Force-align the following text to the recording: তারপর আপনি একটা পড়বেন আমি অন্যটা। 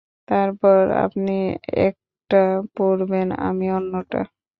তারপর 0.27 0.77
আপনি 1.05 1.35
একটা 1.85 2.41
পড়বেন 2.75 3.27
আমি 3.41 3.65
অন্যটা। 3.71 4.21